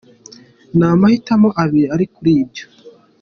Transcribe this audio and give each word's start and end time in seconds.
Nta 0.77 0.89
mahitamo 1.01 1.49
abiri 1.63 1.87
ari 1.95 2.05
kuri 2.13 2.31
ibyo. 2.43 2.65